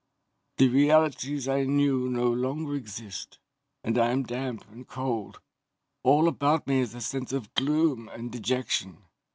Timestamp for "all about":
6.01-6.65